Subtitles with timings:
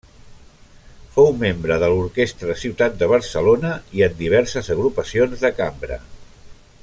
[1.17, 6.05] Fou membre de l'Orquestra Ciutat de Barcelona i en diverses agrupacions de cambra.